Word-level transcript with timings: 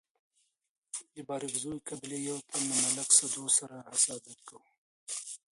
د 1.13 1.15
بارکزيو 1.29 1.75
قبيلي 1.87 2.19
يو 2.29 2.37
تن 2.49 2.61
له 2.69 2.75
ملک 2.83 3.09
سدو 3.19 3.43
سره 3.57 3.77
حسادت 3.91 4.39
کاوه. 4.47 4.67